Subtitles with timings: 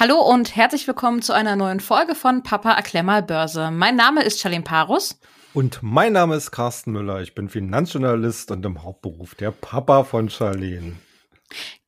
[0.00, 3.72] Hallo und herzlich willkommen zu einer neuen Folge von Papa erklär mal Börse.
[3.72, 5.18] Mein Name ist Charlene Parus.
[5.54, 7.20] Und mein Name ist Carsten Müller.
[7.20, 10.92] Ich bin Finanzjournalist und im Hauptberuf der Papa von Charlene.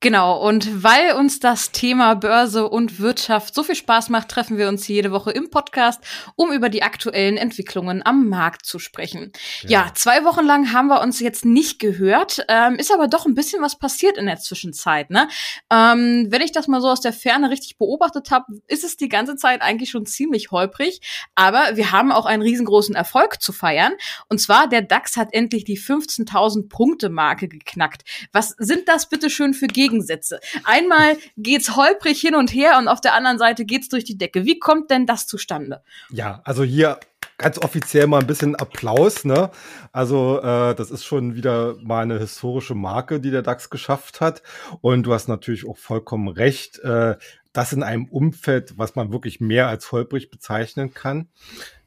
[0.02, 4.66] Genau, und weil uns das Thema Börse und Wirtschaft so viel Spaß macht, treffen wir
[4.68, 6.00] uns jede Woche im Podcast,
[6.36, 9.30] um über die aktuellen Entwicklungen am Markt zu sprechen.
[9.60, 13.26] Ja, ja zwei Wochen lang haben wir uns jetzt nicht gehört, ähm, ist aber doch
[13.26, 15.10] ein bisschen was passiert in der Zwischenzeit.
[15.10, 15.28] Ne?
[15.70, 19.10] Ähm, wenn ich das mal so aus der Ferne richtig beobachtet habe, ist es die
[19.10, 21.02] ganze Zeit eigentlich schon ziemlich holprig,
[21.34, 23.92] aber wir haben auch einen riesengroßen Erfolg zu feiern.
[24.30, 28.04] Und zwar, der DAX hat endlich die 15.000 Punkte Marke geknackt.
[28.32, 29.89] Was sind das bitte schön für Gegner?
[29.90, 30.40] Gegensätze.
[30.64, 34.44] Einmal geht's holprig hin und her und auf der anderen Seite geht's durch die Decke.
[34.44, 35.82] Wie kommt denn das zustande?
[36.10, 36.98] Ja, also hier
[37.36, 39.50] ganz offiziell mal ein bisschen Applaus, ne?
[39.92, 44.42] Also äh, das ist schon wieder mal eine historische Marke, die der DAX geschafft hat.
[44.82, 46.78] Und du hast natürlich auch vollkommen recht.
[46.80, 47.16] Äh,
[47.52, 51.28] das in einem Umfeld, was man wirklich mehr als holprig bezeichnen kann.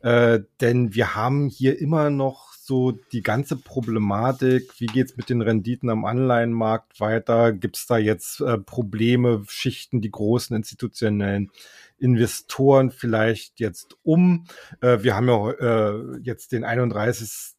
[0.01, 5.41] Äh, denn wir haben hier immer noch so die ganze Problematik, wie geht's mit den
[5.41, 7.51] Renditen am Anleihenmarkt weiter?
[7.51, 11.51] Gibt's da jetzt äh, Probleme, schichten die großen institutionellen
[11.97, 14.45] Investoren vielleicht jetzt um?
[14.81, 17.55] Äh, wir haben ja äh, jetzt den 31.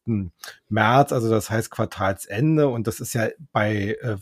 [0.69, 4.17] März, also das heißt Quartalsende und das ist ja bei äh,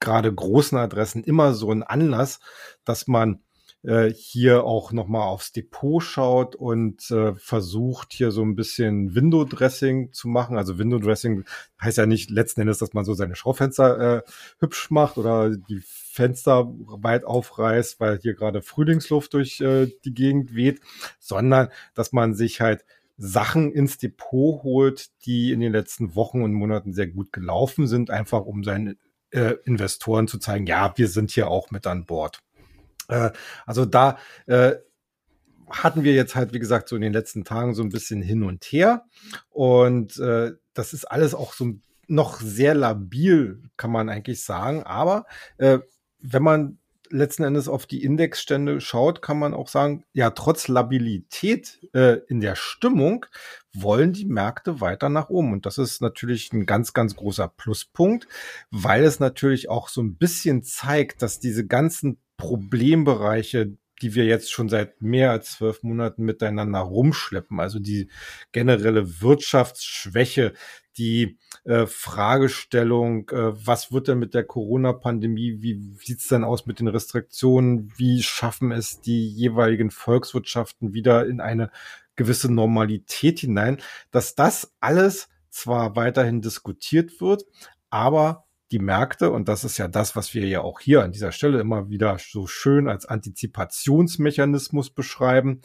[0.00, 2.40] gerade großen Adressen immer so ein Anlass,
[2.84, 3.40] dass man
[3.86, 9.44] äh, hier auch nochmal aufs Depot schaut und äh, versucht hier so ein bisschen Window
[9.44, 10.56] Dressing zu machen.
[10.56, 11.44] Also Window Dressing
[11.80, 14.22] heißt ja nicht letzten Endes, dass man so seine Schaufenster äh,
[14.58, 20.54] hübsch macht oder die Fenster weit aufreißt, weil hier gerade Frühlingsluft durch äh, die Gegend
[20.54, 20.80] weht,
[21.18, 22.84] sondern dass man sich halt
[23.18, 28.10] Sachen ins Depot holt, die in den letzten Wochen und Monaten sehr gut gelaufen sind,
[28.10, 28.98] einfach um seinen
[29.30, 32.40] äh, Investoren zu zeigen, ja, wir sind hier auch mit an Bord.
[33.08, 33.30] Äh,
[33.64, 34.74] also da äh,
[35.68, 38.42] hatten wir jetzt halt, wie gesagt, so in den letzten Tagen so ein bisschen hin
[38.42, 39.04] und her.
[39.50, 41.74] Und äh, das ist alles auch so
[42.08, 44.82] noch sehr labil, kann man eigentlich sagen.
[44.84, 45.26] Aber
[45.58, 45.80] äh,
[46.20, 46.78] wenn man
[47.10, 52.40] letzten Endes auf die Indexstände schaut, kann man auch sagen, ja, trotz Labilität äh, in
[52.40, 53.26] der Stimmung
[53.74, 55.52] wollen die Märkte weiter nach oben.
[55.52, 58.26] Und das ist natürlich ein ganz, ganz großer Pluspunkt,
[58.70, 64.52] weil es natürlich auch so ein bisschen zeigt, dass diese ganzen Problembereiche, die wir jetzt
[64.52, 67.60] schon seit mehr als zwölf Monaten miteinander rumschleppen.
[67.60, 68.10] Also die
[68.52, 70.52] generelle Wirtschaftsschwäche,
[70.98, 76.80] die äh, Fragestellung, äh, was wird denn mit der Corona-Pandemie, wie sieht's denn aus mit
[76.80, 81.70] den Restriktionen, wie schaffen es die jeweiligen Volkswirtschaften wieder in eine
[82.16, 83.78] gewisse Normalität hinein,
[84.10, 87.44] dass das alles zwar weiterhin diskutiert wird,
[87.90, 91.32] aber die Märkte, und das ist ja das, was wir ja auch hier an dieser
[91.32, 95.60] Stelle immer wieder so schön als Antizipationsmechanismus beschreiben,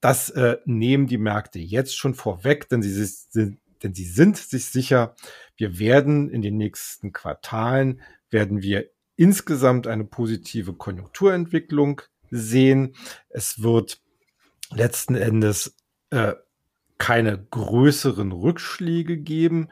[0.00, 4.66] das äh, nehmen die Märkte jetzt schon vorweg, denn sie sind, denn sie sind sich
[4.66, 5.14] sicher,
[5.56, 12.96] wir werden in den nächsten Quartalen, werden wir insgesamt eine positive Konjunkturentwicklung sehen.
[13.28, 14.02] Es wird
[14.70, 15.76] letzten Endes
[16.10, 16.34] äh,
[16.98, 19.68] keine größeren Rückschläge geben.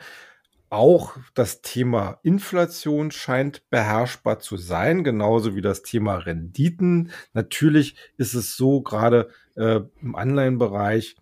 [0.73, 7.11] Auch das Thema Inflation scheint beherrschbar zu sein, genauso wie das Thema Renditen.
[7.35, 11.17] Natürlich ist es so, gerade äh, im Anleihenbereich,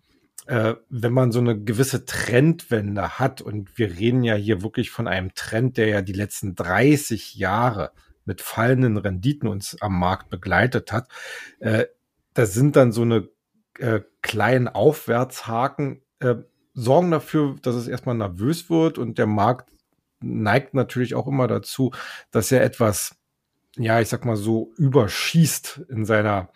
[0.45, 5.09] äh, wenn man so eine gewisse Trendwende hat, und wir reden ja hier wirklich von
[5.09, 7.91] einem Trend, der ja die letzten 30 Jahre
[8.23, 11.09] mit fallenden Renditen uns am Markt begleitet hat,
[11.59, 11.87] äh,
[12.33, 13.27] da sind dann so eine
[13.79, 16.35] äh, kleinen Aufwärtshaken äh,
[16.73, 19.71] sorgen dafür, dass es erstmal nervös wird und der Markt
[20.21, 21.91] neigt natürlich auch immer dazu,
[22.31, 23.15] dass er etwas,
[23.77, 26.49] ja, ich sag mal so, überschießt in seiner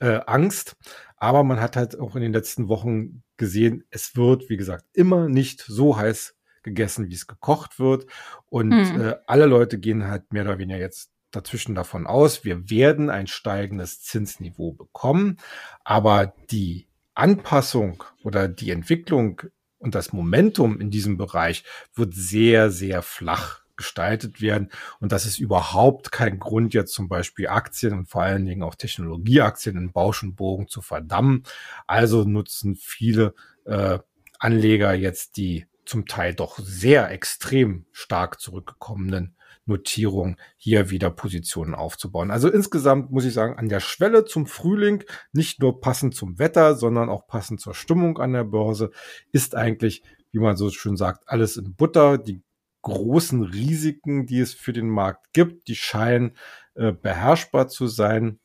[0.00, 0.76] äh, Angst.
[1.16, 5.28] Aber man hat halt auch in den letzten Wochen gesehen, es wird, wie gesagt, immer
[5.28, 8.06] nicht so heiß gegessen, wie es gekocht wird.
[8.46, 9.00] Und mhm.
[9.00, 13.26] äh, alle Leute gehen halt mehr oder weniger jetzt dazwischen davon aus, wir werden ein
[13.26, 15.38] steigendes Zinsniveau bekommen.
[15.84, 19.42] Aber die Anpassung oder die Entwicklung
[19.78, 21.64] und das Momentum in diesem Bereich
[21.94, 24.70] wird sehr, sehr flach gestaltet werden.
[25.00, 28.74] Und das ist überhaupt kein Grund, jetzt zum Beispiel Aktien und vor allen Dingen auch
[28.74, 31.42] Technologieaktien in Bausch und Bogen zu verdammen.
[31.86, 33.34] Also nutzen viele
[33.64, 33.98] äh,
[34.38, 39.35] Anleger jetzt die zum Teil doch sehr extrem stark zurückgekommenen
[39.66, 42.30] Notierung hier wieder Positionen aufzubauen.
[42.30, 46.74] Also insgesamt muss ich sagen, an der Schwelle zum Frühling, nicht nur passend zum Wetter,
[46.74, 48.90] sondern auch passend zur Stimmung an der Börse,
[49.32, 50.02] ist eigentlich,
[50.32, 52.18] wie man so schön sagt, alles in Butter.
[52.18, 52.42] Die
[52.82, 56.36] großen Risiken, die es für den Markt gibt, die scheinen
[56.74, 58.38] äh, beherrschbar zu sein.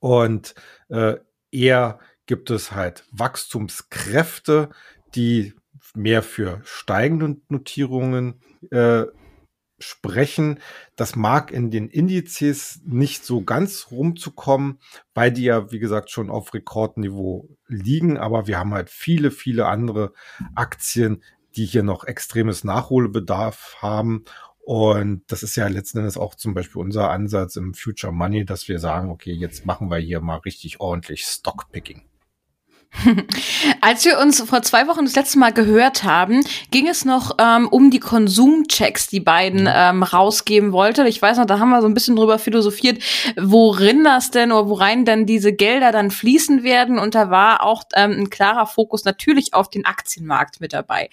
[0.00, 0.54] Und
[0.88, 1.16] äh,
[1.52, 4.70] eher gibt es halt Wachstumskräfte,
[5.14, 5.54] die
[5.94, 9.04] mehr für steigende Notierungen äh,
[9.80, 10.60] sprechen.
[10.96, 14.78] Das mag in den Indizes nicht so ganz rumzukommen,
[15.14, 18.16] weil die ja, wie gesagt, schon auf Rekordniveau liegen.
[18.18, 20.12] Aber wir haben halt viele, viele andere
[20.54, 21.22] Aktien,
[21.56, 24.24] die hier noch extremes Nachholbedarf haben.
[24.60, 28.68] Und das ist ja letzten Endes auch zum Beispiel unser Ansatz im Future Money, dass
[28.68, 32.09] wir sagen, okay, jetzt machen wir hier mal richtig ordentlich Stockpicking.
[33.80, 37.68] Als wir uns vor zwei Wochen das letzte Mal gehört haben, ging es noch ähm,
[37.68, 39.72] um die Konsumchecks, die beiden mhm.
[39.72, 41.06] ähm, rausgeben wollte.
[41.06, 43.02] Ich weiß noch, da haben wir so ein bisschen drüber philosophiert,
[43.38, 46.98] worin das denn oder worein denn diese Gelder dann fließen werden.
[46.98, 51.08] Und da war auch ähm, ein klarer Fokus natürlich auf den Aktienmarkt mit dabei.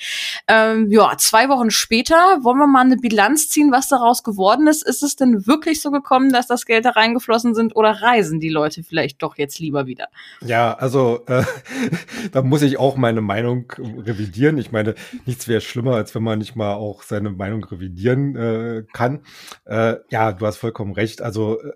[0.48, 4.86] Ähm, ja, zwei Wochen später wollen wir mal eine Bilanz ziehen, was daraus geworden ist.
[4.86, 8.50] Ist es denn wirklich so gekommen, dass das Geld da reingeflossen sind oder reisen die
[8.50, 10.08] Leute vielleicht doch jetzt lieber wieder?
[10.42, 11.44] Ja, also äh,
[12.32, 14.58] da muss ich auch meine Meinung revidieren.
[14.58, 18.84] Ich meine, nichts wäre schlimmer, als wenn man nicht mal auch seine Meinung revidieren äh,
[18.94, 19.24] kann.
[19.66, 21.22] Äh, ja, du hast vollkommen recht.
[21.22, 21.72] Also äh,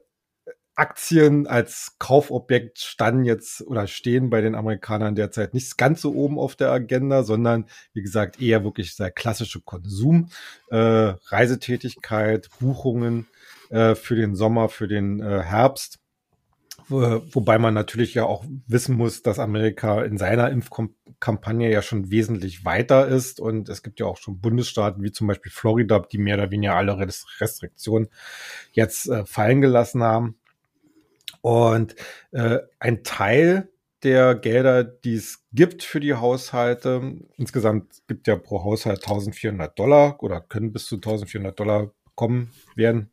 [0.75, 6.39] Aktien als Kaufobjekt standen jetzt oder stehen bei den Amerikanern derzeit nicht ganz so oben
[6.39, 10.29] auf der Agenda, sondern wie gesagt eher wirklich sehr klassische Konsum,
[10.69, 13.27] äh, Reisetätigkeit, Buchungen
[13.69, 16.00] äh, für den Sommer, für den äh, Herbst.
[16.91, 22.65] Wobei man natürlich ja auch wissen muss, dass Amerika in seiner Impfkampagne ja schon wesentlich
[22.65, 23.39] weiter ist.
[23.39, 26.75] Und es gibt ja auch schon Bundesstaaten wie zum Beispiel Florida, die mehr oder weniger
[26.75, 26.97] alle
[27.39, 28.09] Restriktionen
[28.73, 30.35] jetzt äh, fallen gelassen haben.
[31.41, 31.95] Und
[32.31, 33.69] äh, ein Teil
[34.03, 40.21] der Gelder, die es gibt für die Haushalte, insgesamt gibt ja pro Haushalt 1400 Dollar
[40.21, 43.11] oder können bis zu 1400 Dollar bekommen werden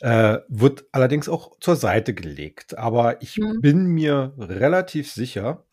[0.00, 2.78] äh, wird allerdings auch zur Seite gelegt.
[2.78, 3.60] Aber ich mhm.
[3.60, 5.64] bin mir relativ sicher,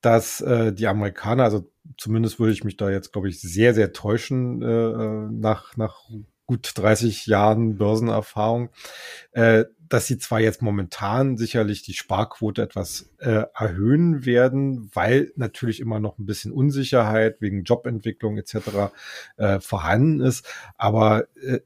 [0.00, 3.92] dass äh, die Amerikaner, also zumindest würde ich mich da jetzt, glaube ich, sehr, sehr
[3.92, 6.08] täuschen äh, nach, nach
[6.48, 8.70] gut 30 Jahren Börsenerfahrung,
[9.32, 15.80] äh, dass sie zwar jetzt momentan sicherlich die Sparquote etwas äh, erhöhen werden, weil natürlich
[15.80, 18.92] immer noch ein bisschen Unsicherheit wegen Jobentwicklung etc.
[19.36, 21.60] Äh, vorhanden ist, aber äh,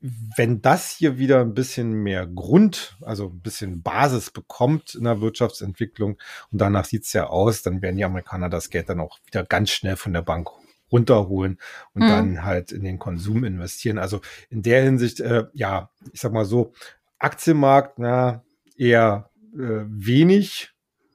[0.00, 5.20] wenn das hier wieder ein bisschen mehr Grund, also ein bisschen Basis bekommt in der
[5.20, 6.18] Wirtschaftsentwicklung
[6.50, 9.70] und danach sieht's ja aus, dann werden die Amerikaner das Geld dann auch wieder ganz
[9.70, 10.48] schnell von der Bank
[10.90, 11.58] runterholen
[11.94, 12.08] und mhm.
[12.08, 13.98] dann halt in den Konsum investieren.
[13.98, 16.72] Also in der Hinsicht, äh, ja, ich sag mal so,
[17.18, 18.42] Aktienmarkt, na,
[18.76, 20.70] eher äh, wenig,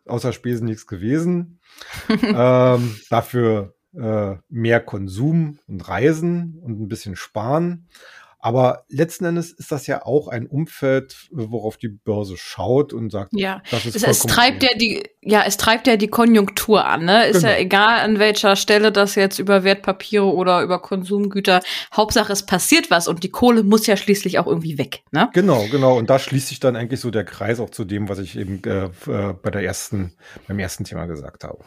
[0.05, 1.59] außer Spesen nichts gewesen.
[2.09, 7.87] ähm, dafür äh, mehr Konsum und Reisen und ein bisschen sparen.
[8.45, 13.31] Aber letzten Endes ist das ja auch ein Umfeld, worauf die Börse schaut und sagt,
[13.33, 17.05] ja, das ist es, es treibt ja die, ja, es treibt ja die Konjunktur an,
[17.05, 17.25] ne?
[17.25, 17.53] Ist genau.
[17.53, 21.63] ja egal, an welcher Stelle das jetzt über Wertpapiere oder über Konsumgüter.
[21.91, 25.27] Hauptsache, es passiert was und die Kohle muss ja schließlich auch irgendwie weg, ne?
[25.33, 25.97] Genau, genau.
[25.97, 28.61] Und da schließt sich dann eigentlich so der Kreis auch zu dem, was ich eben
[28.63, 30.13] äh, äh bei der ersten,
[30.47, 31.65] beim ersten Thema gesagt habe.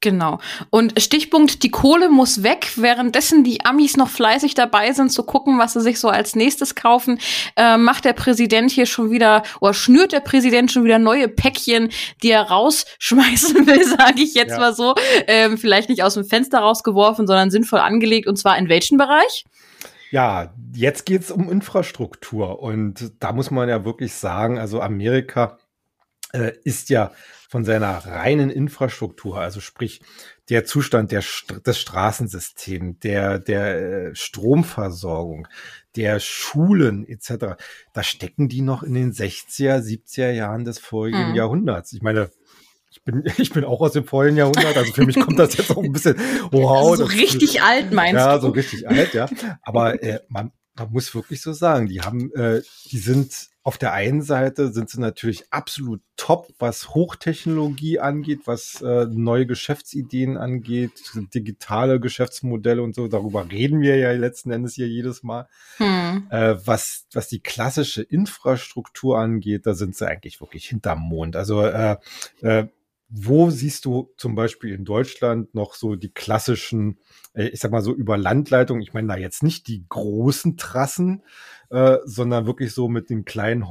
[0.00, 0.38] Genau.
[0.70, 5.58] Und Stichpunkt, die Kohle muss weg, währenddessen die Amis noch fleißig dabei sind zu gucken,
[5.58, 7.18] was sie sich so als nächstes kaufen,
[7.56, 11.90] äh, macht der Präsident hier schon wieder oder schnürt der Präsident schon wieder neue Päckchen,
[12.22, 14.58] die er rausschmeißen will, sage ich jetzt ja.
[14.58, 14.94] mal so.
[15.26, 18.26] Ähm, vielleicht nicht aus dem Fenster rausgeworfen, sondern sinnvoll angelegt.
[18.26, 19.44] Und zwar in welchem Bereich?
[20.10, 22.60] Ja, jetzt geht's um Infrastruktur.
[22.62, 25.58] Und da muss man ja wirklich sagen, also Amerika
[26.64, 27.12] ist ja
[27.48, 30.00] von seiner reinen Infrastruktur, also sprich
[30.48, 31.22] der Zustand der,
[31.64, 35.46] des Straßensystems, der, der äh, Stromversorgung,
[35.96, 37.54] der Schulen etc.,
[37.92, 41.34] da stecken die noch in den 60er, 70er Jahren des vorigen hm.
[41.34, 41.92] Jahrhunderts.
[41.92, 42.30] Ich meine,
[42.90, 45.70] ich bin, ich bin auch aus dem vorigen Jahrhundert, also für mich kommt das jetzt
[45.70, 46.16] auch ein bisschen,
[46.50, 46.96] wow.
[46.96, 48.34] So richtig ist, alt meinst ja, du?
[48.34, 49.28] Ja, so richtig alt, ja.
[49.62, 53.94] Aber äh, man, man muss wirklich so sagen, die haben, äh, die sind auf der
[53.94, 60.92] einen Seite sind sie natürlich absolut top, was Hochtechnologie angeht, was äh, neue Geschäftsideen angeht,
[61.34, 63.08] digitale Geschäftsmodelle und so.
[63.08, 65.48] Darüber reden wir ja letzten Endes hier jedes Mal.
[65.78, 66.26] Hm.
[66.30, 71.34] Äh, was, was die klassische Infrastruktur angeht, da sind sie eigentlich wirklich hinterm Mond.
[71.34, 71.96] Also äh,
[72.42, 72.66] äh,
[73.08, 76.98] wo siehst du zum Beispiel in Deutschland noch so die klassischen,
[77.34, 81.22] äh, ich sag mal so über Landleitung, ich meine da jetzt nicht die großen Trassen,
[81.70, 83.68] äh, sondern wirklich so mit den kleinen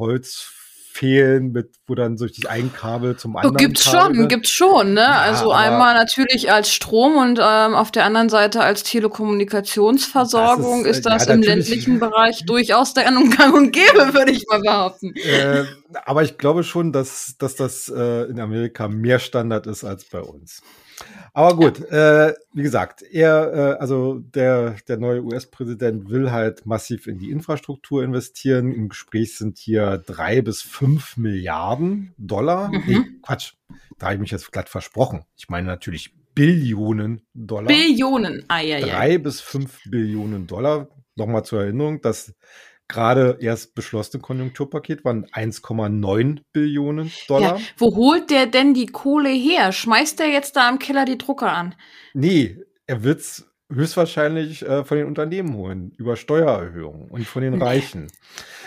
[0.93, 3.57] Holzfehlen, mit, wo dann so die ein Kabel zum anderen.
[3.57, 4.15] Gibt's Kabel.
[4.15, 5.01] schon, gibt's schon, ne?
[5.01, 10.91] Ja, also einmal natürlich als Strom und ähm, auf der anderen Seite als Telekommunikationsversorgung das
[10.91, 14.61] ist, ist, das ja, im ländlichen Bereich durchaus der Gang und Gäbe, würde ich mal
[14.61, 15.13] behaupten.
[15.15, 15.65] Äh,
[16.05, 20.21] aber ich glaube schon, dass, dass das äh, in Amerika mehr Standard ist als bei
[20.21, 20.61] uns.
[21.33, 22.27] Aber gut, ja.
[22.27, 27.31] äh, wie gesagt, er, äh, also der, der neue US-Präsident will halt massiv in die
[27.31, 28.71] Infrastruktur investieren.
[28.71, 32.69] Im Gespräch sind hier drei bis fünf Milliarden Dollar.
[32.69, 32.83] Mhm.
[32.85, 33.53] Nee, Quatsch,
[33.97, 35.25] da habe ich mich jetzt glatt versprochen.
[35.35, 37.67] Ich meine natürlich Billionen Dollar.
[37.67, 38.87] Billionen, ah ja, ja.
[38.87, 40.87] Drei bis fünf Billionen Dollar.
[41.15, 42.33] Nochmal zur Erinnerung, dass
[42.87, 47.57] gerade erst beschlossene Konjunkturpaket waren 1,9 Billionen Dollar.
[47.57, 49.71] Ja, wo holt der denn die Kohle her?
[49.71, 51.75] Schmeißt der jetzt da im Keller die Drucker an?
[52.13, 58.07] Nee, er wird's höchstwahrscheinlich äh, von den Unternehmen holen, über Steuererhöhungen und von den Reichen.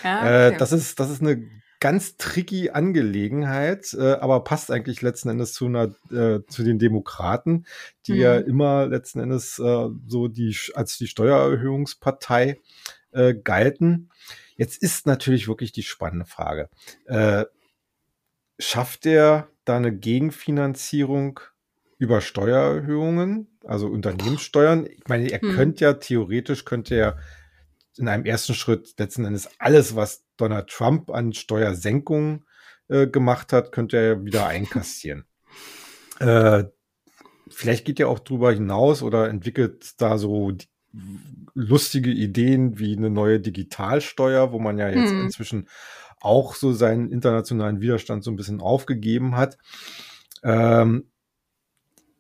[0.03, 0.55] Ja, äh, okay.
[0.55, 1.47] äh, das, ist, das ist eine
[1.81, 7.67] ganz tricky Angelegenheit, äh, aber passt eigentlich letzten Endes zu einer äh, zu den Demokraten,
[8.07, 8.19] die mhm.
[8.19, 12.61] ja immer letzten Endes äh, so die als die Steuererhöhungspartei
[13.17, 14.11] äh, galten.
[14.57, 16.69] Jetzt ist natürlich wirklich die spannende Frage.
[17.07, 17.45] Äh,
[18.59, 21.41] schafft er da eine Gegenfinanzierung
[21.99, 24.87] über Steuererhöhungen, also Unternehmenssteuern?
[24.87, 25.55] Ich meine, er hm.
[25.55, 27.19] könnte ja theoretisch, könnte er
[27.97, 32.47] in einem ersten Schritt letzten Endes alles, was Donald Trump an Steuersenkungen
[32.89, 35.25] äh, gemacht hat, könnte er wieder einkassieren.
[36.21, 36.65] äh,
[37.49, 40.53] vielleicht geht er auch drüber hinaus oder entwickelt da so
[41.55, 45.23] lustige Ideen wie eine neue Digitalsteuer, wo man ja jetzt hm.
[45.23, 45.69] inzwischen
[46.21, 49.59] auch so seinen internationalen Widerstand so ein bisschen aufgegeben hat.
[50.43, 51.09] Ähm,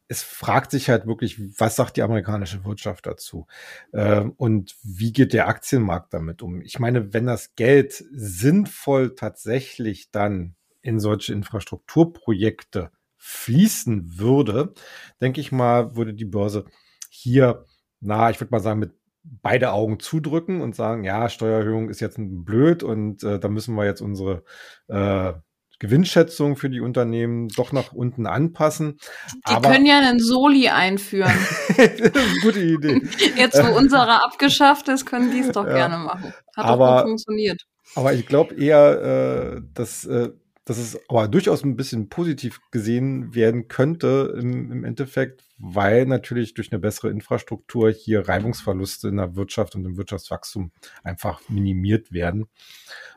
[0.08, 3.46] es fragt sich halt wirklich, was sagt die amerikanische Wirtschaft dazu?
[3.92, 6.60] Ähm, und wie geht der Aktienmarkt damit um?
[6.62, 14.72] Ich meine, wenn das Geld sinnvoll tatsächlich dann in solche Infrastrukturprojekte fließen würde,
[15.20, 16.66] denke ich mal, würde die Börse
[17.10, 17.64] hier
[18.00, 18.92] na, ich würde mal sagen, mit
[19.42, 23.84] beide Augen zudrücken und sagen, ja, Steuererhöhung ist jetzt blöd und äh, da müssen wir
[23.84, 24.44] jetzt unsere
[24.88, 25.32] äh,
[25.78, 28.98] Gewinnschätzung für die Unternehmen doch nach unten anpassen.
[29.48, 31.32] Die Aber können ja einen Soli einführen.
[32.42, 33.02] gute Idee.
[33.36, 35.74] Jetzt, wo unsere abgeschafft ist, können die es doch ja.
[35.74, 36.32] gerne machen.
[36.56, 37.62] Hat aber, doch gut funktioniert.
[37.94, 40.30] Aber ich glaube eher, äh, dass äh,
[40.66, 46.54] dass es aber durchaus ein bisschen positiv gesehen werden könnte im, im Endeffekt, weil natürlich
[46.54, 50.72] durch eine bessere Infrastruktur hier Reibungsverluste in der Wirtschaft und im Wirtschaftswachstum
[51.04, 52.48] einfach minimiert werden.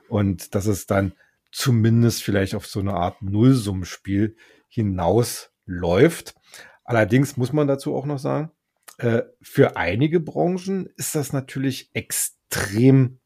[0.08, 1.14] Und dass es dann
[1.52, 4.36] zumindest vielleicht auf so eine Art Nullsummenspiel
[4.68, 6.36] hinausläuft.
[6.84, 8.52] Allerdings muss man dazu auch noch sagen,
[9.00, 13.18] äh, für einige Branchen ist das natürlich extrem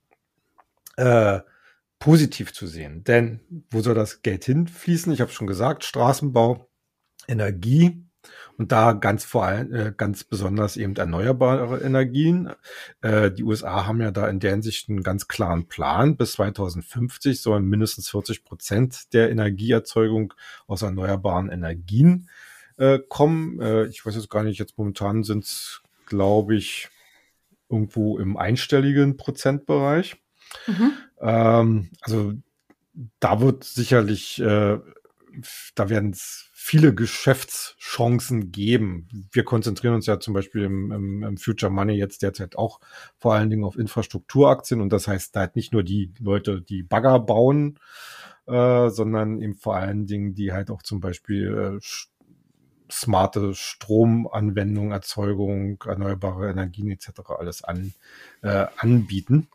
[0.96, 1.42] äh,
[2.04, 3.06] positiv zu sehen.
[3.06, 3.40] Denn
[3.72, 5.14] wo soll das Geld hinfließen?
[5.14, 6.70] Ich habe schon gesagt, Straßenbau,
[7.30, 8.04] Energie
[8.58, 12.50] und da ganz vor allem, äh, ganz besonders eben erneuerbare Energien.
[13.02, 16.18] Äh, die USA haben ja da in der Hinsicht einen ganz klaren Plan.
[16.18, 20.34] Bis 2050 sollen mindestens 40 Prozent der Energieerzeugung
[20.68, 22.28] aus erneuerbaren Energien
[22.76, 23.62] äh, kommen.
[23.62, 26.90] Äh, ich weiß jetzt gar nicht, jetzt momentan sind es, glaube ich,
[27.70, 30.18] irgendwo im einstelligen Prozentbereich.
[30.68, 30.92] Mhm.
[31.22, 32.34] Ähm, also
[33.20, 34.80] da wird sicherlich, äh,
[35.76, 39.08] da werden es viele Geschäftschancen geben.
[39.32, 42.80] Wir konzentrieren uns ja zum Beispiel im, im, im, Future Money jetzt derzeit auch
[43.18, 47.20] vor allen Dingen auf Infrastrukturaktien und das heißt halt nicht nur die Leute, die Bagger
[47.20, 47.80] bauen,
[48.46, 51.86] äh, sondern eben vor allen Dingen, die halt auch zum Beispiel äh,
[52.92, 57.10] smarte Stromanwendung, Erzeugung, erneuerbare Energien etc.
[57.40, 57.94] alles an,
[58.42, 59.48] äh, anbieten.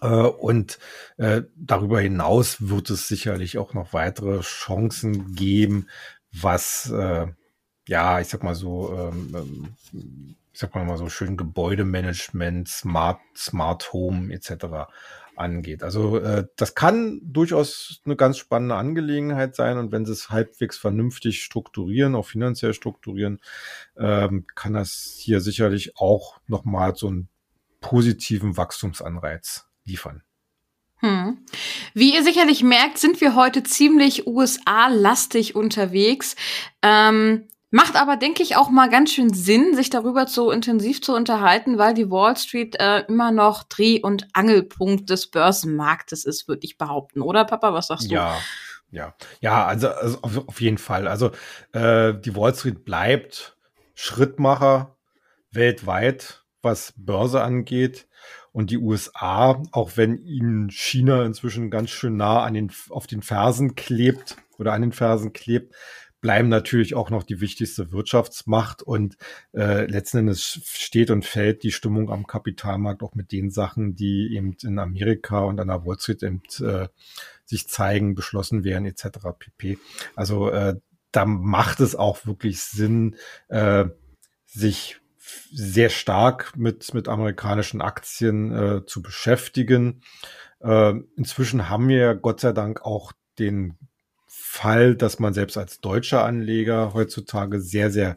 [0.00, 0.78] Äh, und
[1.18, 5.88] äh, darüber hinaus wird es sicherlich auch noch weitere Chancen geben,
[6.32, 7.26] was, äh,
[7.88, 9.74] ja, ich sag mal so, ähm,
[10.52, 14.66] ich sag mal so schön Gebäudemanagement, Smart, Smart Home etc.
[15.36, 15.82] angeht.
[15.82, 20.76] Also äh, das kann durchaus eine ganz spannende Angelegenheit sein und wenn sie es halbwegs
[20.78, 23.40] vernünftig strukturieren, auch finanziell strukturieren,
[23.96, 27.28] ähm, kann das hier sicherlich auch nochmal so einen
[27.80, 30.22] positiven Wachstumsanreiz liefern.
[31.00, 31.38] Hm.
[31.94, 36.36] Wie ihr sicherlich merkt, sind wir heute ziemlich USA-lastig unterwegs.
[36.82, 41.14] Ähm, macht aber, denke ich, auch mal ganz schön Sinn, sich darüber so intensiv zu
[41.14, 46.64] unterhalten, weil die Wall Street äh, immer noch Dreh- und Angelpunkt des Börsenmarktes ist, würde
[46.64, 47.22] ich behaupten.
[47.22, 47.72] Oder, Papa?
[47.72, 48.14] Was sagst du?
[48.14, 48.38] Ja.
[48.92, 51.06] Ja, ja, also, also auf, auf, jeden Fall.
[51.06, 51.30] Also
[51.72, 53.56] äh, die Wall Street bleibt
[53.94, 54.96] Schrittmacher
[55.52, 58.08] weltweit, was Börse angeht.
[58.52, 63.22] Und die USA, auch wenn ihnen China inzwischen ganz schön nah an den, auf den
[63.22, 65.74] Fersen klebt oder an den Fersen klebt,
[66.20, 69.16] bleiben natürlich auch noch die wichtigste Wirtschaftsmacht und
[69.54, 74.34] äh, letzten Endes steht und fällt die Stimmung am Kapitalmarkt auch mit den Sachen, die
[74.34, 76.88] eben in Amerika und an der Wall Street eben äh,
[77.44, 79.18] sich zeigen, beschlossen werden etc.
[79.38, 79.78] pp.
[80.14, 80.76] Also äh,
[81.10, 83.16] da macht es auch wirklich Sinn,
[83.48, 83.86] äh,
[84.46, 84.99] sich
[85.52, 90.02] sehr stark mit, mit amerikanischen Aktien äh, zu beschäftigen.
[90.60, 93.76] Äh, inzwischen haben wir Gott sei Dank auch den
[94.26, 98.16] Fall, dass man selbst als deutscher Anleger heutzutage sehr, sehr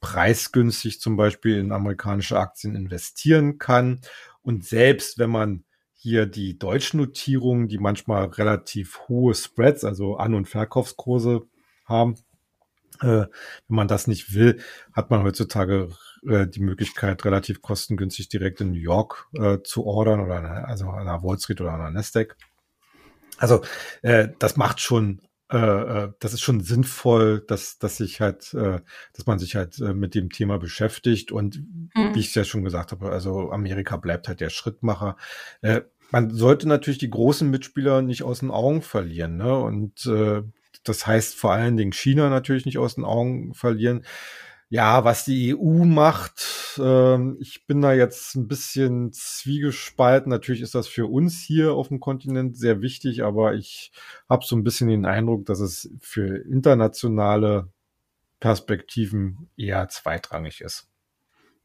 [0.00, 4.00] preisgünstig zum Beispiel in amerikanische Aktien investieren kann.
[4.42, 10.34] Und selbst wenn man hier die deutschen Notierungen, die manchmal relativ hohe Spreads, also An-
[10.34, 11.42] und Verkaufskurse
[11.84, 12.14] haben,
[13.00, 13.28] äh, wenn
[13.68, 14.60] man das nicht will,
[14.92, 15.90] hat man heutzutage
[16.26, 21.06] äh, die Möglichkeit, relativ kostengünstig direkt in New York äh, zu ordern oder also an
[21.06, 22.36] der Wall Street oder an der Nasdaq.
[23.38, 23.62] Also
[24.02, 25.20] äh, das macht schon,
[25.50, 28.80] äh, äh, das ist schon sinnvoll, dass, dass sich halt, äh,
[29.14, 31.32] dass man sich halt äh, mit dem Thema beschäftigt.
[31.32, 31.58] Und
[31.94, 32.14] mhm.
[32.14, 35.16] wie ich es ja schon gesagt habe, also Amerika bleibt halt der Schrittmacher.
[35.62, 39.36] Äh, man sollte natürlich die großen Mitspieler nicht aus den Augen verlieren.
[39.36, 39.56] Ne?
[39.56, 40.42] Und äh,
[40.84, 44.04] das heißt vor allen Dingen China natürlich nicht aus den Augen verlieren.
[44.70, 50.28] Ja, was die EU macht, äh, ich bin da jetzt ein bisschen zwiegespalten.
[50.30, 53.92] Natürlich ist das für uns hier auf dem Kontinent sehr wichtig, aber ich
[54.28, 57.68] habe so ein bisschen den Eindruck, dass es für internationale
[58.40, 60.86] Perspektiven eher zweitrangig ist.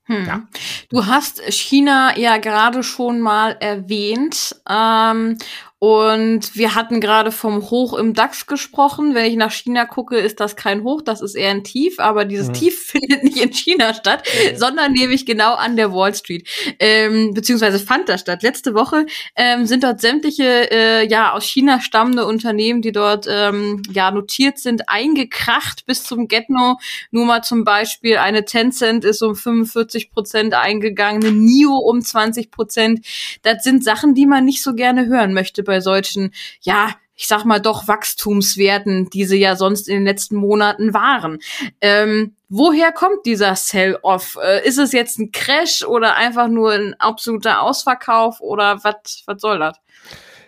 [0.06, 0.26] Hm.
[0.26, 0.48] Ja.
[0.90, 4.56] Du hast China ja gerade schon mal erwähnt.
[4.70, 5.38] Ähm,
[5.84, 9.16] und wir hatten gerade vom Hoch im DAX gesprochen.
[9.16, 12.00] Wenn ich nach China gucke, ist das kein Hoch, das ist eher ein Tief.
[12.00, 12.54] Aber dieses mhm.
[12.54, 14.56] Tief findet nicht in China statt, mhm.
[14.56, 16.48] sondern nämlich genau an der Wall Street.
[16.80, 18.44] Ähm, beziehungsweise fand das statt.
[18.44, 23.82] Letzte Woche ähm, sind dort sämtliche äh, ja aus China stammende Unternehmen, die dort ähm,
[23.92, 26.78] ja notiert sind, eingekracht bis zum Getno.
[27.12, 32.52] Nur mal zum Beispiel eine Tencent ist um 45 Prozent eingegangen, eine NIO um 20
[32.52, 33.06] Prozent.
[33.42, 37.46] Das sind Sachen, die man nicht so gerne hören möchte bei solchen, ja, ich sag
[37.46, 41.40] mal doch Wachstumswerten, die sie ja sonst in den letzten Monaten waren.
[41.82, 44.38] Ähm, woher kommt dieser Sell-off?
[44.44, 49.42] Äh, ist es jetzt ein Crash oder einfach nur ein absoluter Ausverkauf oder was was
[49.42, 49.78] soll das?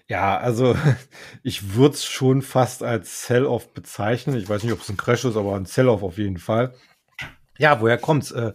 [0.07, 0.75] Ja, also
[1.43, 4.37] ich würde es schon fast als Sell-off bezeichnen.
[4.37, 6.75] Ich weiß nicht, ob es ein Crash ist, aber ein Sell-off auf jeden Fall.
[7.57, 8.31] Ja, woher kommt's?
[8.31, 8.53] Äh,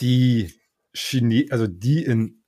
[0.00, 0.52] die
[0.94, 2.42] Chine also die in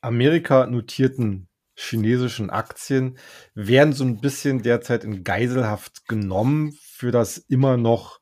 [0.00, 3.18] Amerika notierten chinesischen Aktien
[3.54, 8.20] werden so ein bisschen derzeit in Geiselhaft genommen für das immer noch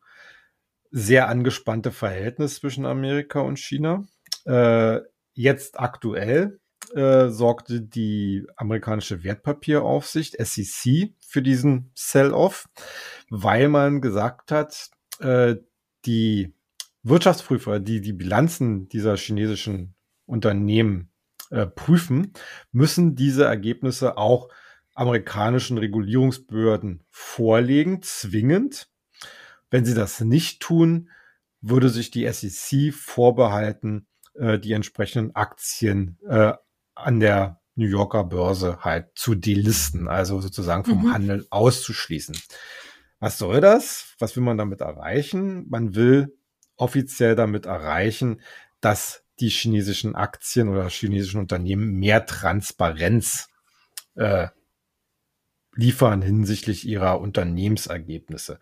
[0.91, 4.05] sehr angespannte Verhältnis zwischen Amerika und China.
[4.45, 5.01] Äh,
[5.35, 6.61] jetzt aktuell
[6.95, 12.69] äh, sorgte die amerikanische Wertpapieraufsicht SEC für diesen Sell-off,
[13.29, 15.57] weil man gesagt hat, äh,
[16.07, 16.55] die
[17.03, 19.95] Wirtschaftsprüfer, die die Bilanzen dieser chinesischen
[20.27, 21.10] Unternehmen
[21.51, 22.33] äh, prüfen,
[22.73, 24.49] müssen diese Ergebnisse auch
[24.95, 28.89] amerikanischen Regulierungsbehörden vorlegen, zwingend.
[29.71, 31.11] Wenn sie das nicht tun,
[31.61, 36.55] würde sich die SEC vorbehalten, äh, die entsprechenden Aktien äh,
[36.95, 41.13] an der New Yorker Börse halt zu delisten, also sozusagen vom mhm.
[41.13, 42.37] Handel auszuschließen.
[43.21, 44.15] Was soll das?
[44.19, 45.67] Was will man damit erreichen?
[45.69, 46.37] Man will
[46.77, 48.41] offiziell damit erreichen,
[48.81, 53.49] dass die chinesischen Aktien oder chinesischen Unternehmen mehr Transparenz
[54.15, 54.49] äh,
[55.75, 58.59] liefern hinsichtlich ihrer Unternehmensergebnisse.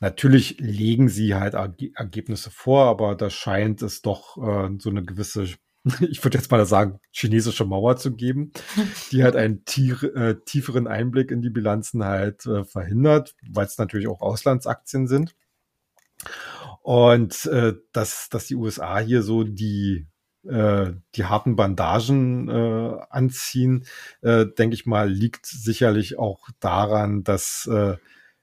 [0.00, 5.44] Natürlich legen sie halt Ergebnisse vor, aber da scheint es doch äh, so eine gewisse,
[6.00, 8.52] ich würde jetzt mal sagen, chinesische Mauer zu geben,
[9.12, 13.78] die halt einen tief, äh, tieferen Einblick in die Bilanzen halt äh, verhindert, weil es
[13.78, 15.34] natürlich auch Auslandsaktien sind.
[16.82, 20.08] Und äh, dass, dass die USA hier so die
[20.48, 23.84] äh, die harten Bandagen äh, anziehen,
[24.22, 27.96] äh, denke ich mal, liegt sicherlich auch daran, dass äh,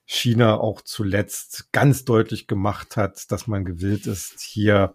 [0.05, 4.93] China auch zuletzt ganz deutlich gemacht hat, dass man gewillt ist, hier,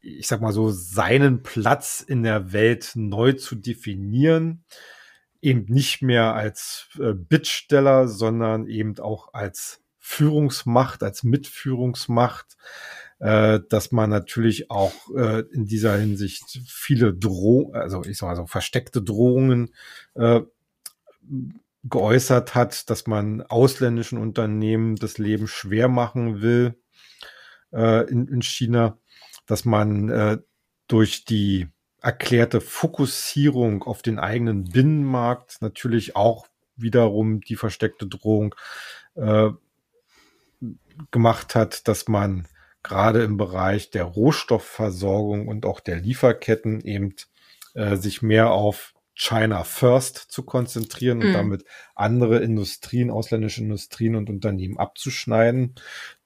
[0.00, 4.64] ich sag mal so, seinen Platz in der Welt neu zu definieren.
[5.40, 12.56] Eben nicht mehr als äh, Bittsteller, sondern eben auch als Führungsmacht, als Mitführungsmacht
[13.22, 18.36] äh, dass man natürlich auch äh, in dieser Hinsicht viele Droh, also ich sag mal
[18.36, 19.72] so versteckte Drohungen
[20.14, 20.40] äh,
[21.84, 26.74] geäußert hat, dass man ausländischen Unternehmen das Leben schwer machen will
[27.72, 28.98] äh, in, in China,
[29.46, 30.38] dass man äh,
[30.88, 31.68] durch die
[32.00, 38.56] erklärte Fokussierung auf den eigenen Binnenmarkt natürlich auch wiederum die versteckte Drohung
[39.14, 39.50] äh,
[41.12, 42.48] gemacht hat, dass man
[42.82, 47.14] gerade im Bereich der Rohstoffversorgung und auch der Lieferketten eben
[47.74, 51.26] äh, sich mehr auf China First zu konzentrieren mhm.
[51.26, 51.64] und damit
[51.94, 55.74] andere Industrien, ausländische Industrien und Unternehmen abzuschneiden.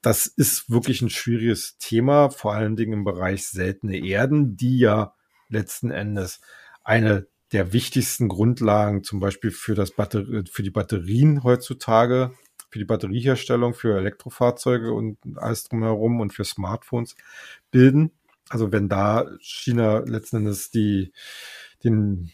[0.03, 5.15] Das ist wirklich ein schwieriges Thema, vor allen Dingen im Bereich seltene Erden, die ja
[5.49, 6.41] letzten Endes
[6.85, 12.33] eine der wichtigsten Grundlagen zum Beispiel für das Batterie, für die Batterien heutzutage,
[12.69, 17.17] für die Batterieherstellung, für Elektrofahrzeuge und alles drumherum und für Smartphones
[17.71, 18.11] bilden.
[18.49, 21.13] Also wenn da China letzten Endes die,
[21.85, 22.33] den,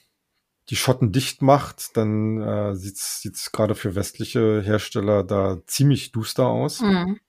[0.68, 2.96] die Schotten dicht macht, dann äh, sieht
[3.34, 6.80] es gerade für westliche Hersteller da ziemlich duster aus.
[6.80, 7.20] Mhm.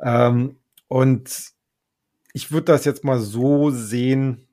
[0.00, 0.56] Ähm,
[0.88, 1.52] und
[2.32, 4.48] ich würde das jetzt mal so sehen,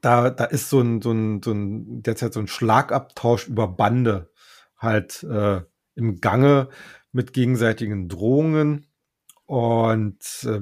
[0.00, 4.30] da, da ist so ein, so ein, so ein, derzeit so ein Schlagabtausch über Bande
[4.78, 5.60] halt äh,
[5.94, 6.68] im Gange
[7.12, 8.86] mit gegenseitigen Drohungen.
[9.46, 10.60] Und äh,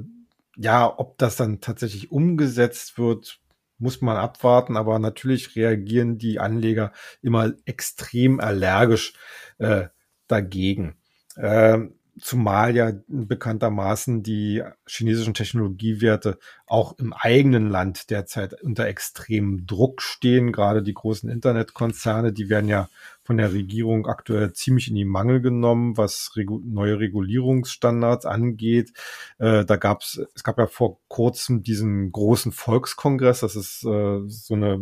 [0.56, 3.40] ja, ob das dann tatsächlich umgesetzt wird,
[3.78, 4.76] muss man abwarten.
[4.76, 9.14] Aber natürlich reagieren die Anleger immer extrem allergisch
[9.58, 9.88] äh,
[10.26, 10.96] dagegen.
[11.36, 20.02] Ähm, zumal ja bekanntermaßen die chinesischen Technologiewerte auch im eigenen Land derzeit unter extremem Druck
[20.02, 20.52] stehen.
[20.52, 22.88] Gerade die großen Internetkonzerne, die werden ja
[23.28, 28.94] von der Regierung aktuell ziemlich in die Mangel genommen, was regu neue Regulierungsstandards angeht.
[29.36, 33.40] Äh, da gab's, es gab ja vor kurzem diesen großen Volkskongress.
[33.40, 34.80] Das ist äh, so eine,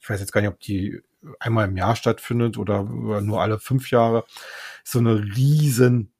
[0.00, 1.00] ich weiß jetzt gar nicht, ob die
[1.38, 4.24] einmal im Jahr stattfindet oder nur alle fünf Jahre.
[4.82, 6.10] So eine riesen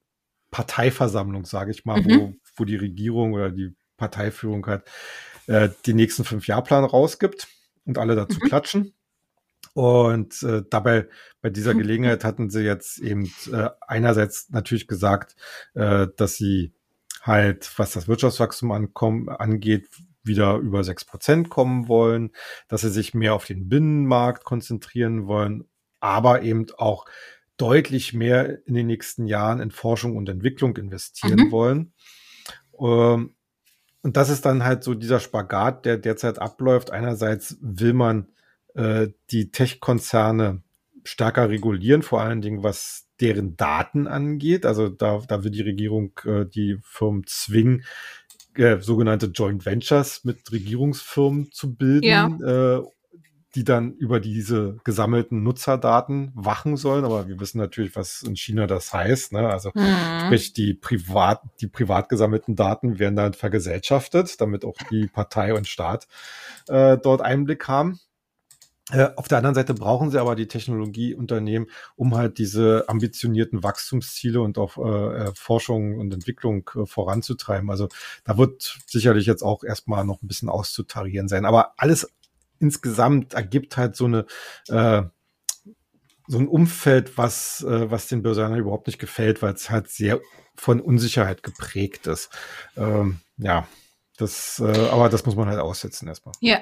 [0.52, 2.20] Parteiversammlung, sage ich mal, mhm.
[2.20, 4.84] wo, wo die Regierung oder die Parteiführung halt
[5.48, 7.48] äh, die nächsten fünf Jahrplan rausgibt
[7.86, 8.46] und alle dazu mhm.
[8.46, 8.94] klatschen.
[9.74, 11.08] Und äh, dabei,
[11.42, 11.78] bei dieser mhm.
[11.78, 15.36] Gelegenheit hatten sie jetzt eben äh, einerseits natürlich gesagt,
[15.74, 16.72] äh, dass sie
[17.22, 19.88] halt, was das Wirtschaftswachstum ankommen, angeht,
[20.22, 22.30] wieder über sechs Prozent kommen wollen,
[22.68, 25.64] dass sie sich mehr auf den Binnenmarkt konzentrieren wollen,
[26.00, 27.04] aber eben auch
[27.56, 31.50] deutlich mehr in den nächsten Jahren in Forschung und Entwicklung investieren mhm.
[31.50, 31.92] wollen.
[32.80, 33.34] Ähm,
[34.02, 36.90] und das ist dann halt so dieser Spagat, der derzeit abläuft.
[36.90, 38.28] Einerseits will man
[38.74, 40.62] äh, die Tech-Konzerne
[41.04, 44.66] stärker regulieren, vor allen Dingen was deren Daten angeht.
[44.66, 47.84] Also da, da will die Regierung äh, die Firmen zwingen,
[48.56, 52.76] äh, sogenannte Joint Ventures mit Regierungsfirmen zu bilden, ja.
[52.76, 52.82] äh,
[53.54, 57.04] die dann über diese gesammelten Nutzerdaten wachen sollen.
[57.04, 59.32] Aber wir wissen natürlich, was in China das heißt.
[59.32, 59.48] Ne?
[59.48, 60.26] Also mhm.
[60.26, 65.68] sprich, die privat, die privat gesammelten Daten werden dann vergesellschaftet, damit auch die Partei und
[65.68, 66.08] Staat
[66.66, 68.00] äh, dort Einblick haben.
[68.90, 74.42] Äh, auf der anderen Seite brauchen sie aber die Technologieunternehmen, um halt diese ambitionierten Wachstumsziele
[74.42, 77.70] und auch äh, äh, Forschung und Entwicklung äh, voranzutreiben.
[77.70, 77.88] Also
[78.24, 81.46] da wird sicherlich jetzt auch erstmal noch ein bisschen auszutarieren sein.
[81.46, 82.12] Aber alles
[82.58, 84.26] insgesamt ergibt halt so eine
[84.68, 85.02] äh,
[86.26, 90.20] so ein Umfeld, was, äh, was den Börsianern überhaupt nicht gefällt, weil es halt sehr
[90.54, 92.30] von Unsicherheit geprägt ist.
[92.76, 93.66] Ähm, ja,
[94.16, 96.34] das, äh, aber das muss man halt aussetzen erstmal.
[96.40, 96.60] Ja.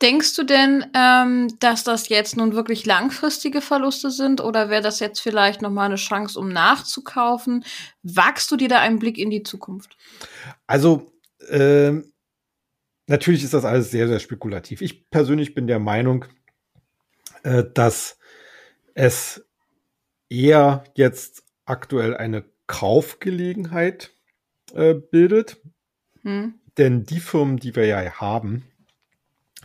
[0.00, 5.00] Denkst du denn, ähm, dass das jetzt nun wirklich langfristige Verluste sind oder wäre das
[5.00, 7.64] jetzt vielleicht nochmal eine Chance, um nachzukaufen?
[8.02, 9.98] Wagst du dir da einen Blick in die Zukunft?
[10.66, 11.12] Also,
[11.50, 12.12] ähm,
[13.06, 14.80] natürlich ist das alles sehr, sehr spekulativ.
[14.80, 16.24] Ich persönlich bin der Meinung,
[17.42, 18.18] äh, dass
[18.94, 19.46] es
[20.30, 24.12] eher jetzt aktuell eine Kaufgelegenheit
[24.72, 25.60] äh, bildet.
[26.22, 26.54] Hm.
[26.78, 28.64] Denn die Firmen, die wir ja haben,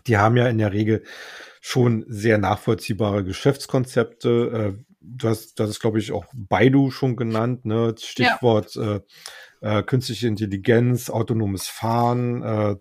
[0.08, 1.04] die haben ja in der Regel
[1.60, 4.76] schon sehr nachvollziehbare Geschäftskonzepte.
[4.78, 7.94] Äh, du hast, das ist, glaube ich, auch Baidu schon genannt, ne?
[7.98, 8.96] Stichwort ja.
[8.96, 9.02] äh,
[9.62, 12.76] äh, künstliche Intelligenz, autonomes Fahren, äh,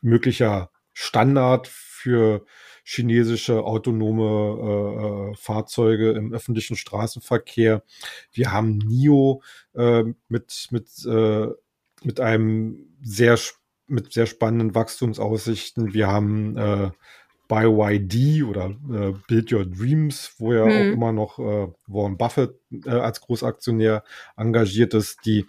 [0.00, 2.44] möglicher Standard für
[2.84, 7.84] chinesische autonome äh, äh, Fahrzeuge im öffentlichen Straßenverkehr.
[8.32, 9.42] Wir haben NIO
[9.74, 11.48] äh, mit mit äh,
[12.04, 13.38] mit einem sehr
[13.86, 15.92] mit sehr spannenden Wachstumsaussichten.
[15.92, 16.90] Wir haben äh,
[17.48, 20.70] BYD oder äh, Build Your Dreams, wo ja hm.
[20.70, 24.04] auch immer noch äh, Warren Buffett äh, als Großaktionär
[24.36, 25.46] engagiert ist, die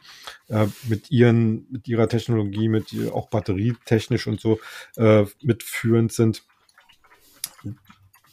[0.50, 4.60] äh, mit ihren, mit ihrer Technologie, mit auch batterietechnisch und so
[4.98, 6.44] äh, mitführend sind.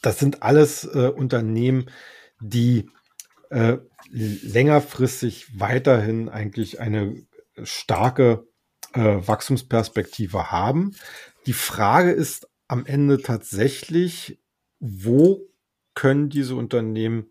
[0.03, 1.87] Das sind alles äh, Unternehmen,
[2.41, 2.89] die
[4.13, 7.17] längerfristig weiterhin eigentlich eine
[7.65, 8.47] starke
[8.93, 10.93] äh, Wachstumsperspektive haben.
[11.47, 14.41] Die Frage ist am Ende tatsächlich,
[14.79, 15.49] wo
[15.95, 17.31] können diese Unternehmen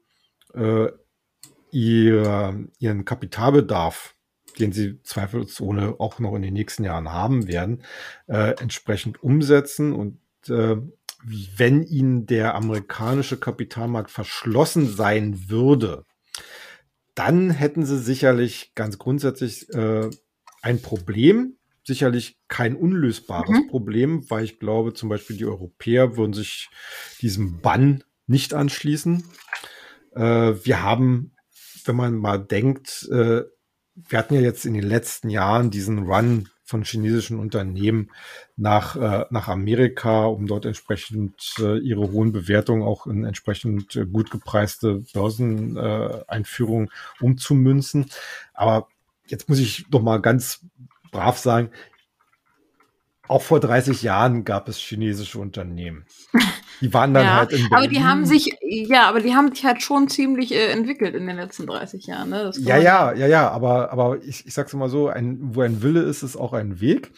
[0.53, 0.87] äh,
[1.71, 4.15] ihr, ihren Kapitalbedarf
[4.59, 7.83] den sie zweifelsohne auch noch in den nächsten Jahren haben werden,
[8.27, 9.93] äh, entsprechend umsetzen.
[9.93, 10.77] Und äh,
[11.55, 16.05] wenn ihnen der amerikanische Kapitalmarkt verschlossen sein würde,
[17.19, 20.09] dann hätten sie sicherlich ganz grundsätzlich äh,
[20.61, 23.67] ein Problem, sicherlich kein unlösbares mhm.
[23.67, 26.69] Problem, weil ich glaube, zum Beispiel die Europäer würden sich
[27.19, 29.25] diesem Bann nicht anschließen.
[30.15, 31.35] Äh, wir haben,
[31.83, 33.41] wenn man mal denkt, äh,
[33.95, 38.11] wir hatten ja jetzt in den letzten Jahren diesen Run von chinesischen Unternehmen
[38.55, 44.05] nach, äh, nach Amerika, um dort entsprechend äh, ihre hohen Bewertungen auch in entsprechend äh,
[44.05, 48.05] gut gepreiste Börseneinführungen äh, umzumünzen.
[48.53, 48.87] Aber
[49.27, 50.63] jetzt muss ich doch mal ganz
[51.11, 51.71] brav sagen,
[53.29, 56.05] auch vor 30 Jahren gab es chinesische Unternehmen.
[56.81, 57.73] Die waren dann ja, halt in Berlin.
[57.73, 61.27] Aber die haben sich, ja, aber die haben sich halt schon ziemlich äh, entwickelt in
[61.27, 62.29] den letzten 30 Jahren.
[62.29, 62.51] Ne?
[62.57, 66.01] ja, ja, ja, ja, aber, aber ich, ich sag's mal so, ein, wo ein Wille
[66.01, 67.11] ist, ist auch ein Weg.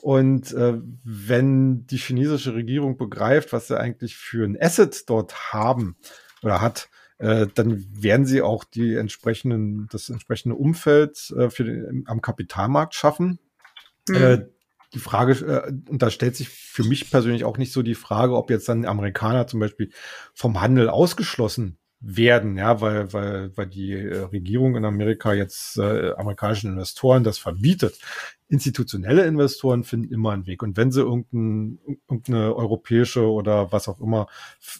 [0.00, 5.96] Und äh, wenn die chinesische Regierung begreift, was sie eigentlich für ein Asset dort haben
[6.42, 12.02] oder hat, äh, dann werden sie auch die entsprechenden, das entsprechende Umfeld äh, für den,
[12.08, 13.38] am Kapitalmarkt schaffen.
[14.08, 14.46] Mhm.
[14.94, 18.36] Die Frage, äh, und da stellt sich für mich persönlich auch nicht so die Frage,
[18.36, 19.90] ob jetzt dann Amerikaner zum Beispiel
[20.34, 26.12] vom Handel ausgeschlossen werden, ja, weil, weil, weil die äh, Regierung in Amerika jetzt äh,
[26.14, 27.98] amerikanischen Investoren das verbietet.
[28.48, 30.64] Institutionelle Investoren finden immer einen Weg.
[30.64, 31.78] Und wenn sie irgendein,
[32.10, 34.26] irgendeine europäische oder was auch immer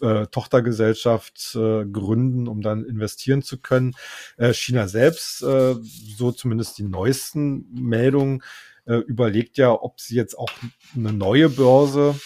[0.00, 3.94] äh, Tochtergesellschaft äh, gründen, um dann investieren zu können,
[4.36, 8.42] äh, China selbst, äh, so zumindest die neuesten Meldungen,
[8.86, 10.50] äh, überlegt ja, ob sie jetzt auch
[10.94, 12.18] eine neue Börse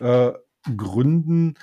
[0.00, 0.32] äh,
[0.76, 1.54] gründen,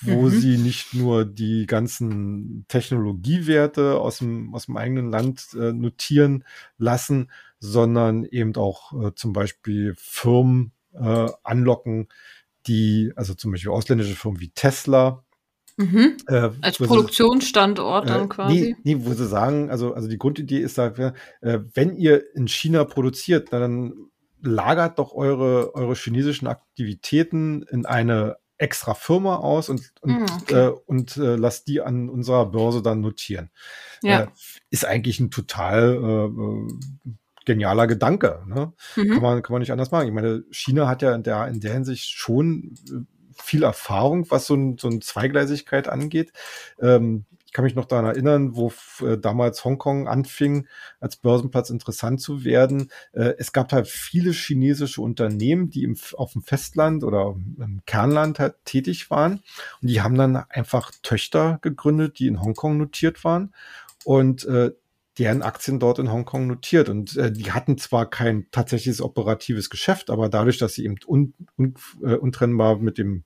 [0.00, 0.30] wo mhm.
[0.30, 6.44] sie nicht nur die ganzen Technologiewerte aus dem, aus dem eigenen Land äh, notieren
[6.76, 12.08] lassen, sondern eben auch äh, zum Beispiel Firmen äh, anlocken,
[12.66, 15.23] die, also zum Beispiel ausländische Firmen wie Tesla,
[15.76, 16.16] Mhm.
[16.28, 18.76] Äh, Als Produktionsstandort dann äh, quasi?
[18.84, 20.86] Nee, nee, wo sie sagen, also, also die Grundidee ist da,
[21.40, 23.94] äh, wenn ihr in China produziert, dann
[24.40, 30.54] lagert doch eure, eure chinesischen Aktivitäten in eine extra Firma aus und, und, mm, okay.
[30.54, 33.50] äh, und äh, lasst die an unserer Börse dann notieren.
[34.02, 34.22] Ja.
[34.22, 34.26] Äh,
[34.70, 37.12] ist eigentlich ein total äh,
[37.44, 38.42] genialer Gedanke.
[38.46, 38.72] Ne?
[38.96, 39.10] Mhm.
[39.10, 40.06] Kann, man, kann man nicht anders machen.
[40.06, 43.00] Ich meine, China hat ja in der, in der Hinsicht schon äh,
[43.42, 46.32] viel Erfahrung, was so, ein, so eine Zweigleisigkeit angeht.
[46.80, 50.66] Ähm, kann mich noch daran erinnern, wo äh, damals Hongkong anfing,
[50.98, 52.90] als Börsenplatz interessant zu werden.
[53.12, 58.40] Äh, es gab halt viele chinesische Unternehmen, die im, auf dem Festland oder im Kernland
[58.40, 59.34] halt tätig waren.
[59.80, 63.54] Und die haben dann einfach Töchter gegründet, die in Hongkong notiert waren.
[64.04, 64.72] Und äh,
[65.18, 66.88] deren Aktien dort in Hongkong notiert.
[66.88, 71.34] Und äh, die hatten zwar kein tatsächliches operatives Geschäft, aber dadurch, dass sie eben un,
[71.56, 73.24] un, äh, untrennbar mit dem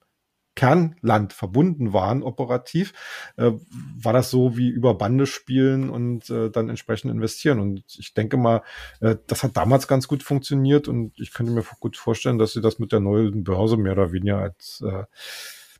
[0.55, 2.91] Kernland verbunden waren, operativ,
[3.37, 3.51] äh,
[3.95, 7.59] war das so wie über Bande spielen und äh, dann entsprechend investieren.
[7.59, 8.63] Und ich denke mal,
[8.99, 12.61] äh, das hat damals ganz gut funktioniert und ich könnte mir gut vorstellen, dass sie
[12.61, 15.05] das mit der neuen Börse mehr oder weniger als äh,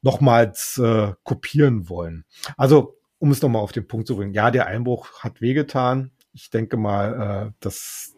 [0.01, 2.23] nochmals äh, kopieren wollen.
[2.55, 6.11] Also, um es nochmal auf den Punkt zu bringen, ja, der Einbruch hat wehgetan.
[6.33, 8.15] Ich denke mal, äh, dass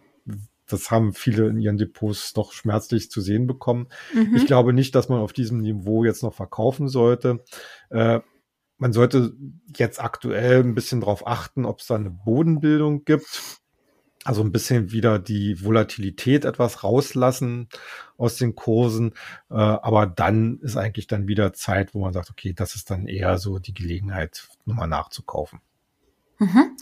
[0.71, 3.87] das haben viele in ihren Depots doch schmerzlich zu sehen bekommen.
[4.13, 4.35] Mhm.
[4.35, 7.43] Ich glaube nicht, dass man auf diesem Niveau jetzt noch verkaufen sollte.
[7.89, 8.21] Äh,
[8.77, 9.33] man sollte
[9.75, 13.60] jetzt aktuell ein bisschen darauf achten, ob es da eine Bodenbildung gibt.
[14.23, 17.69] Also ein bisschen wieder die Volatilität etwas rauslassen
[18.17, 19.13] aus den Kursen.
[19.49, 23.07] Äh, aber dann ist eigentlich dann wieder Zeit, wo man sagt, okay, das ist dann
[23.07, 25.59] eher so die Gelegenheit, nochmal nachzukaufen.
[26.37, 26.77] Mhm.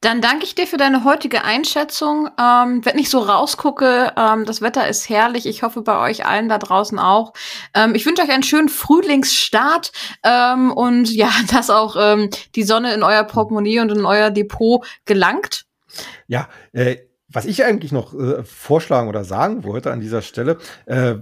[0.00, 2.30] Dann danke ich dir für deine heutige Einschätzung.
[2.38, 5.44] Ähm, wenn ich so rausgucke, ähm, das Wetter ist herrlich.
[5.44, 7.34] Ich hoffe bei euch allen da draußen auch.
[7.74, 12.94] Ähm, ich wünsche euch einen schönen Frühlingsstart ähm, und ja, dass auch ähm, die Sonne
[12.94, 15.66] in euer Portemonnaie und in euer Depot gelangt.
[16.26, 16.96] Ja, äh,
[17.28, 21.16] was ich eigentlich noch äh, vorschlagen oder sagen wollte an dieser Stelle, äh,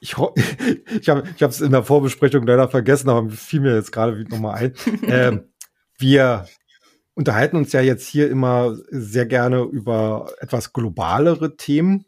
[0.00, 0.16] ich,
[1.00, 4.74] ich habe es in der Vorbesprechung leider vergessen, aber fiel mir jetzt gerade nochmal ein.
[5.08, 5.38] äh,
[5.98, 6.46] wir
[7.14, 12.04] unterhalten uns ja jetzt hier immer sehr gerne über etwas globalere Themen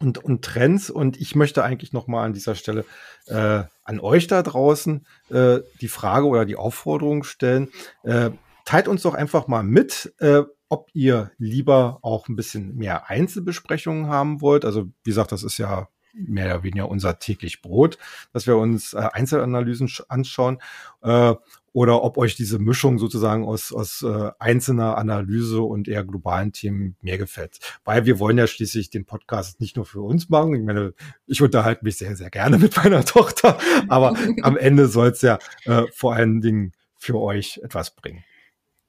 [0.00, 0.90] und, und Trends.
[0.90, 2.84] Und ich möchte eigentlich noch mal an dieser Stelle
[3.26, 7.68] äh, an euch da draußen äh, die Frage oder die Aufforderung stellen.
[8.02, 8.30] Äh,
[8.64, 14.06] teilt uns doch einfach mal mit, äh, ob ihr lieber auch ein bisschen mehr Einzelbesprechungen
[14.08, 14.64] haben wollt.
[14.64, 17.98] Also wie gesagt, das ist ja mehr oder weniger unser täglich Brot,
[18.32, 20.58] dass wir uns äh, Einzelanalysen anschauen.
[21.02, 21.34] Äh,
[21.72, 26.96] oder ob euch diese Mischung sozusagen aus, aus äh, einzelner Analyse und eher globalen Themen
[27.02, 27.58] mehr gefällt.
[27.84, 30.54] Weil wir wollen ja schließlich den Podcast nicht nur für uns machen.
[30.54, 30.94] Ich meine,
[31.26, 35.38] ich unterhalte mich sehr, sehr gerne mit meiner Tochter, aber am Ende soll es ja
[35.66, 38.24] äh, vor allen Dingen für euch etwas bringen.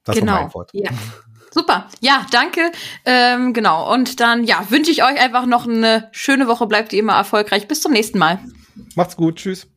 [0.03, 0.31] Das genau.
[0.31, 0.71] war mein Wort.
[0.73, 0.89] Ja.
[1.51, 1.87] Super.
[1.99, 2.71] Ja, danke.
[3.05, 3.91] Ähm, genau.
[3.91, 6.67] Und dann, ja, wünsche ich euch einfach noch eine schöne Woche.
[6.67, 7.67] Bleibt ihr immer erfolgreich.
[7.67, 8.39] Bis zum nächsten Mal.
[8.95, 9.37] Macht's gut.
[9.37, 9.67] Tschüss.